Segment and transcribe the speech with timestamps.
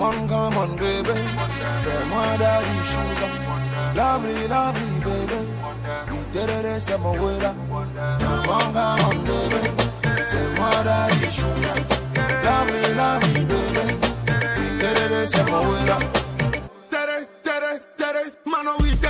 [0.00, 1.14] Come on, come on, baby.
[1.82, 3.30] Say, mother, you sugar.
[3.94, 5.40] Lovely, lovely, baby.
[6.10, 7.54] We did it, say, my waiter.
[7.68, 9.60] Come on, come on, baby.
[10.26, 11.76] Say, mother, you sugar.
[12.46, 13.84] Lovely, lovely, baby.
[14.56, 16.00] We did it, say, my waiter.
[16.90, 17.28] Did it,
[17.98, 19.09] did it, man, we did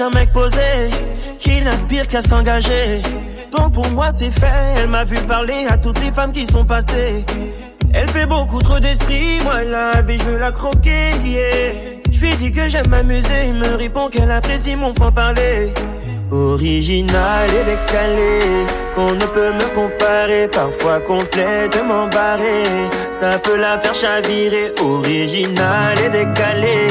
[0.00, 0.90] un mec posé
[1.38, 3.02] qui n'aspire qu'à s'engager.
[3.50, 6.64] Donc pour moi c'est fait, elle m'a vu parler à toutes les femmes qui sont
[6.64, 7.24] passées.
[7.92, 11.10] Elle fait beaucoup trop d'esprit, moi la vie je veux la croquer.
[12.10, 15.72] Je lui dis que j'aime m'amuser, il me répond qu'elle apprécie mon franc-parler.
[16.30, 22.62] Original et décalé, qu'on ne peut me comparer, parfois complètement barré.
[23.10, 26.86] Ça peut la faire chavirer, original et décalé,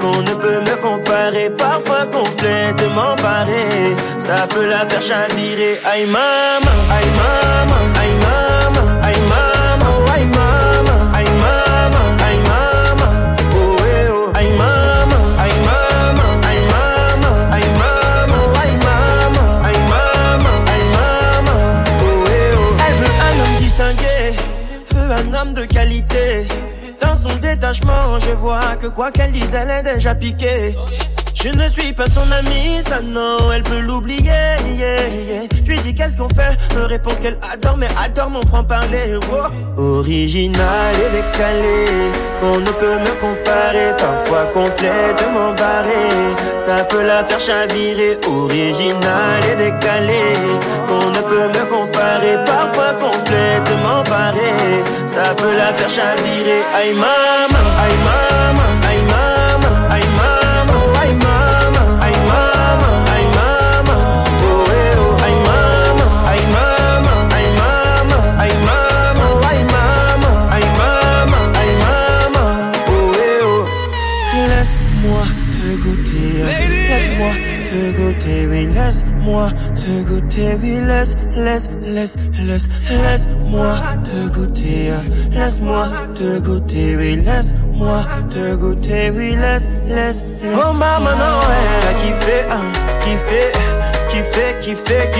[0.00, 3.94] qu'on ne peut me comparer, parfois complètement barré.
[4.18, 10.98] Ça peut la faire chavirer, aïe maman, aïe maman, aïe maman, aïe maman, aïe maman,
[11.14, 13.12] aïe maman, aïe maman,
[13.54, 20.56] oh eh oh, aïe maman, aïe maman, aïe maman, aïe maman, aïe maman, aïe maman,
[20.72, 21.58] aïe maman,
[22.02, 23.58] oh eh oh.
[23.58, 24.18] Distingué,
[24.92, 26.46] veut un homme de qualité.
[27.40, 30.76] Détachement, je vois que quoi qu'elle dise, elle est déjà piquée.
[31.42, 34.26] Je ne suis pas son amie, ça non, elle peut l'oublier.
[34.26, 35.42] Yeah, yeah.
[35.54, 39.18] Je lui dis qu'est-ce qu'on fait, me répond qu'elle adore, mais adore mon franc-parler.
[39.78, 41.86] Original et décalé,
[42.40, 46.08] qu'on ne peut me comparer, parfois complètement barré.
[46.58, 50.22] Ça peut la faire chavirer, original et décalé,
[50.88, 51.89] qu'on ne peut me comparer,
[53.00, 54.52] complètement barré.
[55.06, 58.69] Ça peut la faire chavirer, aïe maman, aïe maman,
[78.74, 84.92] Laisse-moi te goûter, oui, laisse, laisse, laisse, laisse, laisse-moi te goûter,
[85.32, 90.54] laisse-moi te goûter, oui, laisse-moi te goûter, oui, laisse, laisse, laisse.
[90.56, 91.16] Oh maman, hein,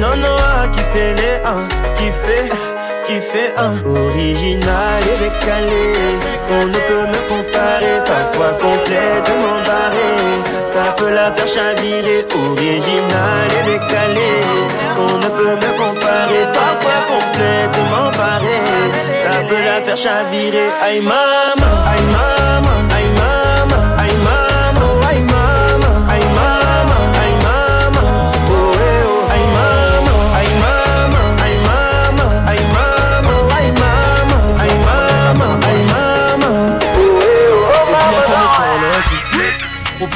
[0.00, 1.40] non, non, qui les,
[3.56, 5.82] hein, original et décalé.
[6.50, 10.31] On ne peut me comparer, parfois complètement barré.
[10.92, 14.30] Ça peut la faire chavirer, original et décalé.
[14.98, 18.58] On ne peut me comparer, parfois complètement barré.
[19.24, 24.51] Ça peut la faire chavirer, aïe maman, aïe maman, aïe maman, aïe maman,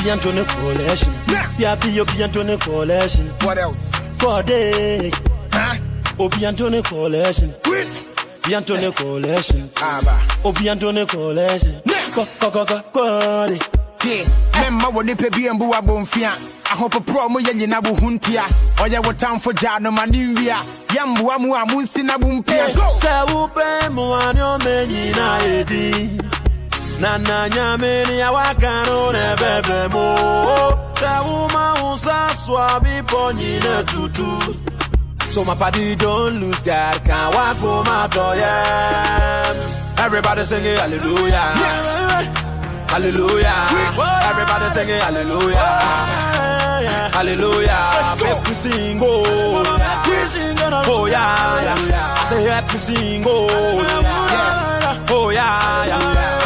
[0.06, 0.18] maman.
[0.18, 1.12] Obian to the collection.
[1.58, 3.28] Yapi Obian to the collection.
[3.42, 3.90] What else?
[4.18, 4.50] Kode.
[4.50, 5.10] Eh.
[5.52, 5.74] Huh?
[6.18, 7.50] Obian to the collection.
[7.50, 9.70] Obian to the collection.
[9.76, 10.18] Aba.
[10.44, 11.80] Obian to the collection.
[12.14, 13.58] Ko ko ko ko
[13.98, 14.24] tie
[14.60, 16.30] mɛmma wɔ nipa bi mbu abɔmfia
[16.72, 18.44] ahopoporɔ mo yɛ nyina wo ho ntia
[18.82, 20.56] ɔyɛ oh, wo tamfo gyaa no ma ne nwia
[20.88, 22.66] yɛmboa mu a monsi na bo mpia
[23.02, 26.35] Sɛ wopɛ eh, mmoa ne ɔmɛ nyinaa yɛdi
[27.00, 30.06] na na nyame ne awaka no na ɛbɛbɛ mu
[31.00, 33.22] sɛ woma wo sa soa bepɔ
[33.90, 34.30] tutu
[35.30, 39.52] So my party don't lose God, can't walk home my door, yeah.
[39.98, 41.46] Everybody singing hallelujah,
[42.88, 43.58] hallelujah.
[44.30, 45.72] Everybody singing hallelujah,
[47.16, 48.16] hallelujah.
[48.22, 49.24] Make we sing, oh,
[50.88, 52.20] oh yeah, yeah.
[52.20, 53.46] I say help me sing, oh,
[53.82, 56.45] yeah, oh yeah, yeah.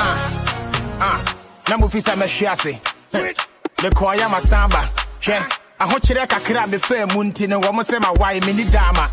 [1.70, 2.72] Na mofi sɛ mɛhwe ase
[3.82, 4.82] mekɔɔyɛ masamba.
[5.22, 5.38] Hwɛ
[5.81, 9.08] ahokyerɛ kakra a mefaa mu nti no wɔ mo sɛ mawae menni daama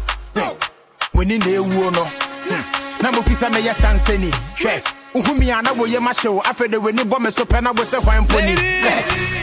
[1.13, 2.03] w'ani na ɛwuo no
[2.47, 2.63] Hmm.
[3.03, 4.81] na mofi sɛ mɛyɛ sansani hwɛ
[5.13, 7.83] wohumi a na woyɛ mahyɛ wo afei de w'ani bɔ me so pɛ na wo
[7.83, 8.55] sɛ hwan mponi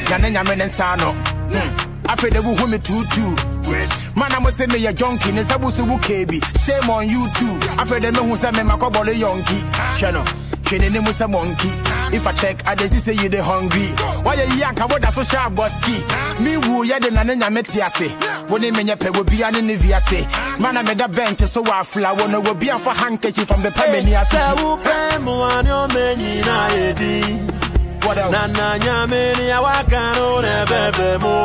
[0.09, 1.77] nyane nyame ne nsa no Hmm.
[2.09, 5.97] afei de wohu me tuutuu mana mo sɛ meyɛ jonki ne nsa bo so wo
[5.99, 7.59] bi shame on you too.
[7.79, 9.59] Afei de mehu sɛ memakɔbɔle yɔnki
[10.01, 10.25] hwɛ no
[10.65, 11.69] Kenny name was a monkey.
[12.17, 13.89] If I check, I just say you the hungry.
[14.23, 14.81] Why you yank?
[14.81, 15.97] I would so sharp busky.
[16.41, 18.49] Me woo ya the nana metiase.
[18.51, 20.27] When in menya pe will be an inviase.
[20.59, 22.17] Man, I made a bench so I flower.
[22.17, 24.25] One will be off a handkerchief from the Pamania.
[28.05, 28.33] What else?
[28.33, 31.45] Nana nyamini ya wakano nebebe mo.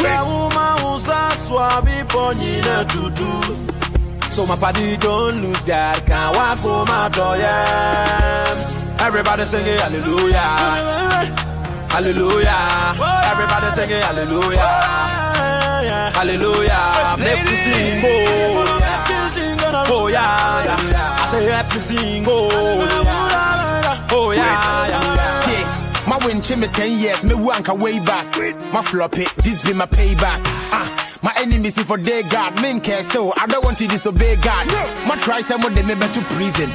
[0.00, 3.75] Kwa uma uza swabi ponyina tutu.
[4.36, 9.00] So my party don't lose God, can't walk home my door, yeah.
[9.00, 10.40] Everybody singing hallelujah,
[11.88, 12.94] hallelujah.
[13.32, 14.60] Everybody singing hallelujah,
[16.12, 17.16] hallelujah.
[17.18, 20.76] Make me sing, oh, oh yeah.
[21.18, 22.50] I say help me sing, oh,
[24.12, 24.88] oh yeah.
[25.48, 28.26] Yeah, my win me 10 years, me wanka way back.
[28.70, 30.42] My flop it, this be my payback.
[30.70, 34.36] Ah, my enemies see for their God, men care so I don't want to disobey
[34.36, 34.66] God.
[35.06, 36.70] My try some of them me to prison.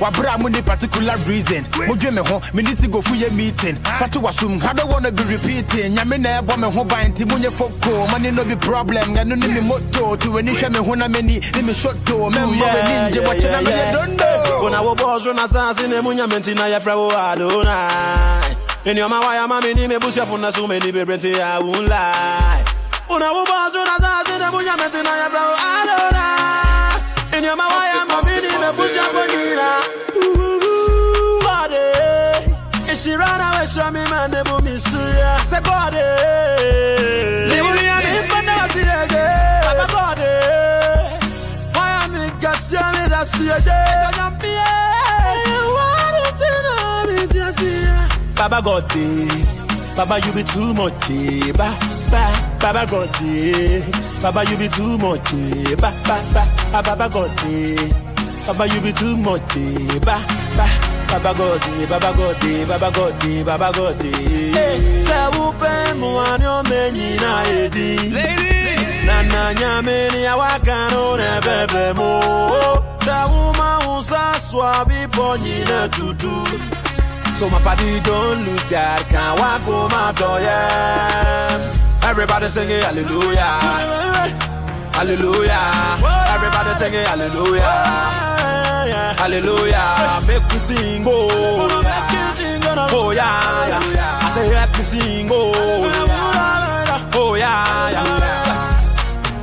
[0.00, 1.64] Wa bra mo ni particular reason.
[1.86, 3.76] Mo dwe me ho, me need to go for your meeting.
[3.98, 5.94] Fatu wasum, I don't wanna be repeating.
[5.94, 8.10] Nyame na ebo me ho ban ti munye foko.
[8.10, 10.16] Money no be problem, ga no ni me moto.
[10.16, 12.30] To any hwe me ho na me ni, ni me shot to.
[12.30, 14.58] Me mo we ninja watch na me don't know.
[14.60, 18.56] Kuna wo boss na sansi ne munya menti na ya fra wo adonai.
[18.86, 21.86] Oma wa ya mami ni me busia funa so me ni be brenti ya won
[21.88, 22.64] lie.
[23.08, 26.26] Una buba zuna za zina bunya metina ya blau alona
[27.38, 29.70] Inyama waya mabini mepuja kwenira
[31.44, 36.06] Bade uh, uh, uh, Ishirana wesha mime nebu misuya Se bade
[37.48, 39.24] Nibulia mifanda watirege
[39.64, 40.30] Baba bade
[41.78, 44.66] Waya mikasia midasiege Kanyambie
[47.06, 49.28] mi mijasia Baba Gode,
[49.96, 50.92] Baba you be too much,
[51.56, 52.46] Baba ba ba.
[52.60, 53.84] Baba God day,
[54.22, 56.42] Baba you be too much, eh, ba ba ba.
[56.82, 57.76] Baba God day,
[58.46, 60.16] Baba you be too much, eh, ba
[60.56, 60.66] ba.
[61.10, 64.52] Baba God day, Baba God day, Baba God day, Baba God day.
[65.06, 68.10] Say who pay mo anyo me nyina edi.
[69.06, 72.20] Na na nyame ni awaka no na bebe mo.
[73.06, 76.34] Da wuma unsa swabi po nyina tutu.
[77.36, 81.85] So my body don't lose God, can't walk my door, yeah.
[82.08, 83.58] Everybody singing hallelujah,
[84.94, 85.98] hallelujah.
[86.34, 87.72] Everybody singing hallelujah,
[89.18, 90.22] hallelujah.
[90.26, 91.68] Make me sing, oh,
[92.92, 94.20] oh yeah, yeah.
[94.22, 95.52] I say help me sing, oh,
[97.14, 98.04] oh yeah, yeah.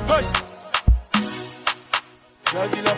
[0.07, 0.25] Hey.
[2.45, 2.93] Choisis la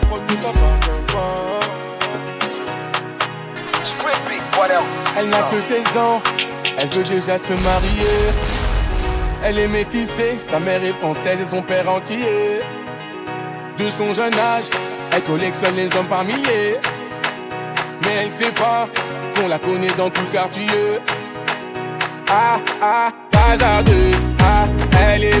[4.56, 4.84] What else?
[5.18, 6.22] Elle n'a que 16 ans,
[6.78, 8.55] elle veut déjà se marier.
[9.44, 12.60] Elle est métissée, sa mère est française et son père entier.
[13.78, 14.64] De son jeune âge,
[15.12, 16.76] Elle collectionne les hommes par milliers.
[18.02, 18.88] Mais elle sait pas
[19.34, 20.66] qu'on la connaît dans tout quartier.
[22.28, 24.10] Ah, ah, bazardeux.
[24.40, 24.66] Ah,
[25.08, 25.40] elle est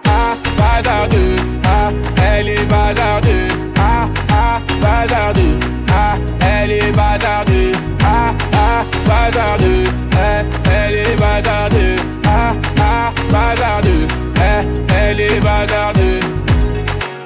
[0.11, 1.89] ah, bazardeux, ah,
[2.35, 3.47] elle est bazardeux.
[3.77, 5.59] Ah, ah, bazardeux,
[5.91, 7.71] ah, elle est bazardeux.
[8.03, 11.95] Ah, ah, bazardeux, eh, elle est bazardeux.
[12.25, 16.19] Ah, ah, bazardeux, eh, elle est bazardeux.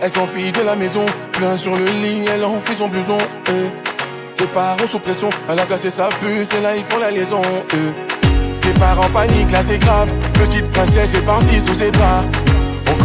[0.02, 3.18] Elle s'enfuit de la maison, plein sur le lit, elle enfuit son blouson.
[3.50, 3.66] Eh.
[4.40, 7.42] Les parents sous pression, elle a cassé sa puce et là ils font la liaison.
[7.74, 8.56] Eh.
[8.56, 10.12] Ses parents paniquent, là c'est grave.
[10.34, 12.45] Petite princesse est partie sous ses draps.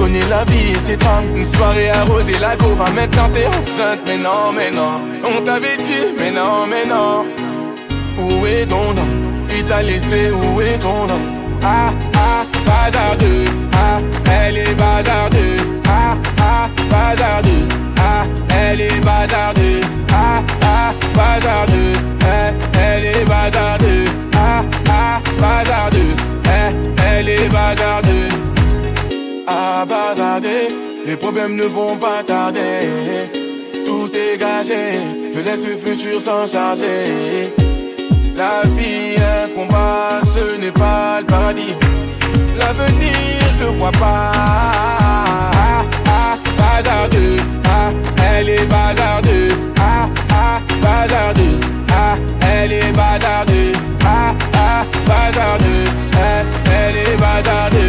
[0.01, 1.37] On connaît la vie et ses drames.
[1.37, 4.01] Une soirée arrosée, la go va maintenant t'es enceinte.
[4.07, 7.27] Mais non, mais non, on t'avait dit, mais non, mais non.
[8.19, 9.45] Où est ton homme?
[9.55, 11.29] Il t'a laissé, où est ton homme?
[11.63, 13.45] Ah, ah, bazardeux.
[13.75, 14.01] Ah,
[14.47, 15.81] elle est bazardeux.
[15.87, 17.69] Ah, ah, bazardeux.
[17.99, 19.81] Ah, elle est bazardeux.
[20.15, 21.93] Ah, ah, bazardeux.
[22.23, 24.05] Eh, elle est bazardeux.
[24.35, 26.17] Ah, ah, bazardeux.
[26.47, 28.00] Eh, elle est bazardeux
[29.51, 29.81] à.
[31.07, 33.31] Les problèmes ne vont pas tarder.
[33.87, 35.01] Tout est gagé,
[35.35, 37.53] je laisse le futur s'en charger.
[38.37, 41.75] La vie, un combat, ce n'est pas le paradis.
[42.59, 44.31] L'avenir, je le vois pas.
[44.35, 47.91] Ah, ah, bazardeux, ah,
[48.33, 49.49] elle est bazardeux.
[49.81, 51.59] Ah, ah, bazardeux,
[51.93, 52.17] ah,
[52.53, 53.73] elle est bazardeux.
[54.05, 57.80] Ah, ah, bazardeux, ah, elle est bazardeux.